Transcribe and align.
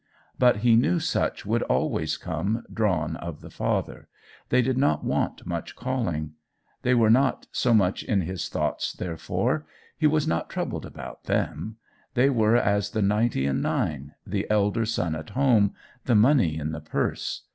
But 0.39 0.57
he 0.65 0.75
knew 0.75 0.99
such 0.99 1.45
would 1.45 1.61
always 1.61 2.17
come 2.17 2.65
drawn 2.73 3.17
of 3.17 3.41
the 3.41 3.51
Father; 3.51 4.07
they 4.49 4.63
did 4.63 4.75
not 4.75 5.03
want 5.03 5.45
much 5.45 5.75
calling; 5.75 6.31
they 6.81 6.95
were 6.95 7.11
not 7.11 7.45
so 7.51 7.71
much 7.71 8.01
in 8.01 8.21
his 8.21 8.49
thoughts 8.49 8.93
therefore; 8.93 9.67
he 9.95 10.07
was 10.07 10.27
not 10.27 10.49
troubled 10.49 10.87
about 10.87 11.25
them; 11.25 11.75
they 12.15 12.31
were 12.31 12.55
as 12.55 12.89
the 12.89 13.03
ninety 13.03 13.45
and 13.45 13.61
nine, 13.61 14.13
the 14.25 14.49
elder 14.49 14.87
son 14.87 15.13
at 15.13 15.29
home, 15.37 15.75
the 16.05 16.15
money 16.15 16.57
in 16.57 16.71
the 16.71 16.81
purse. 16.81 17.43